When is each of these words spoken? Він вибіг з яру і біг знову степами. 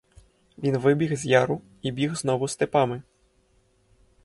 Він 0.57 0.77
вибіг 0.77 1.15
з 1.15 1.25
яру 1.25 1.61
і 1.81 1.91
біг 1.91 2.15
знову 2.15 2.47
степами. 2.47 3.01